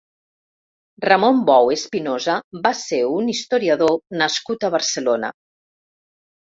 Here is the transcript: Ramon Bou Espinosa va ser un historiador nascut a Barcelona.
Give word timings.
Ramon 1.05 1.43
Bou 1.49 1.69
Espinosa 1.75 2.39
va 2.65 2.73
ser 2.81 3.03
un 3.21 3.31
historiador 3.37 3.97
nascut 4.25 4.69
a 4.73 4.77
Barcelona. 4.81 5.35